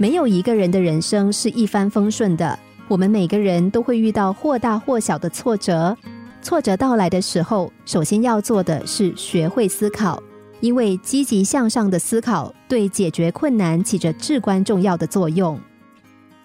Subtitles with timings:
[0.00, 2.58] 没有一个人的人生是一帆风顺的，
[2.88, 5.94] 我们每个人都会遇到或大或小的挫折。
[6.40, 10.22] 挫折到来的时候，首先要做的是学会思考，
[10.60, 15.60] 因为积极向上的思考对解决困难起着至关重要的作用。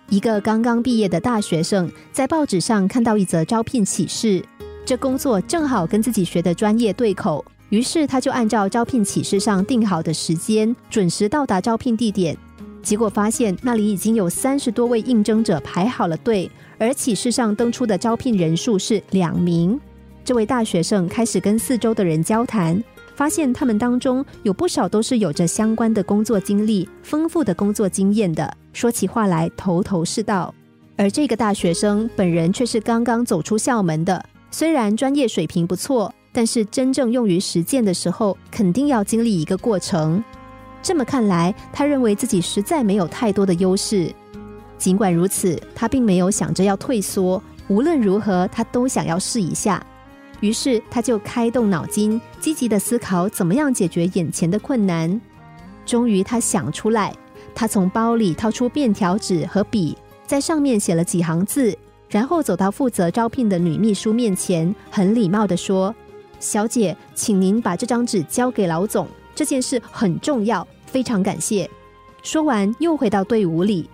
[0.09, 4.43] 一个刚刚毕业的大学生在报纸上看到一则招聘启事，
[4.85, 12.37] 这工作正好跟自己学的专业对口，于是他就按照招聘启事上定好的时间，准时到达招聘地点。
[12.85, 19.77] 结果发现那里已经有三十多位应征者排好了队，而启事上登出的招聘人数是两名。
[20.23, 22.81] 这位大学生开始跟四周的人交谈。
[23.15, 30.53] 发现他们当中有不少都是有着相关的工作经历、丰富的工作经验的，说起话来头头是道。
[30.97, 40.21] 而这个大学生本人却是刚刚走出校门的，虽然专业水平不错，但是真正用于实践的时候，肯定要经历一个过程。
[40.85, 44.13] 这么看来，他认为自己实在没有太多的优势。
[44.77, 49.83] 尽管如此，他并没有想着要退缩，无论如何，他都想要试一下。
[50.41, 55.19] 于是他就开动脑筋，积极的思考怎么样解决眼前的困难。
[55.87, 57.11] 终于他想出来，
[57.55, 61.75] 他从包里掏出便条纸和笔，在上面写了几行字，
[62.07, 65.95] 然后走到负责招聘的女秘书面前，很礼貌的说
[66.39, 71.69] ：“小姐，请您把这张纸交给老总，这件事很重要，非常感谢。”
[72.23, 73.89] 说完又回到队伍里。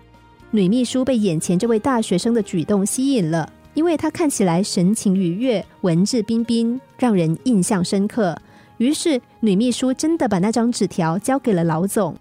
[0.51, 3.51] 女秘书被眼前这位大学生的举动吸引了。
[3.73, 8.37] 因为他看起来神情愉悦、文质彬彬，让人印象深刻。
[8.79, 12.13] 于是，女秘书真的把那张纸条交给了老总。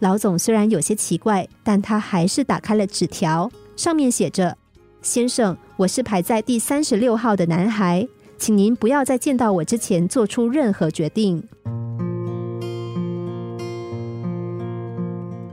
[0.00, 4.58] 老总虽然有些奇怪，但他还是打开了纸条，上面写着
[5.02, 8.04] ：“先生，我是排在第三十六号的男孩，
[8.36, 11.40] 请您不要在见到我之前做出任何决定。”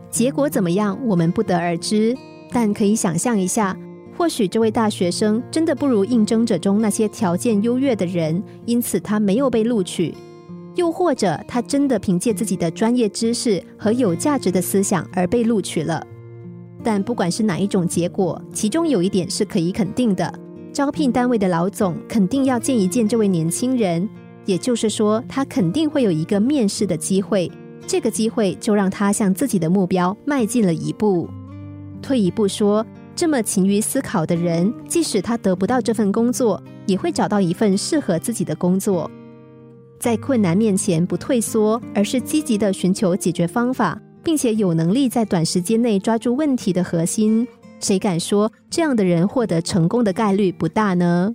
[0.10, 2.18] 结果怎么样，我们不得而知，
[2.52, 3.78] 但可以想象一下。
[4.18, 10.14] 或许这位大学生真的不如应征者中那些条件优越的人，因此他没有被录取；
[10.76, 16.06] 又或者他真的凭借自己的专业知识和有价值的思想而被录取了。
[16.84, 20.34] 但不管是哪一种结果，其中有一点是可以肯定的：
[20.74, 24.10] 招聘单位的老总肯定要见一见这位年轻人，
[24.46, 27.50] 也就是说，他肯定会有一个面试的机会。
[27.90, 31.28] 这个机会就让他向自己的目标迈进了一步。
[32.04, 32.86] 退一步说。
[33.16, 39.12] 这么勤于思考的人，即使他得不到这份工作，也会找到一份适合自己的工作。
[40.00, 47.46] 在困难面前不退缩，而是积极的寻求解决方法，并且有能力在短时间内抓住问题的核心。
[47.82, 51.34] 谁敢说这样的人获得成功的概率不大呢？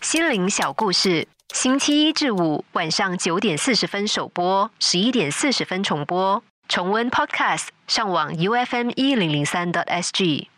[0.00, 6.42] 心灵小故事，星期一至五晚上九点四十分首播，十一点四十分重播。
[6.68, 10.48] 重温 Podcast，上网 U F M 一零零三 t S G。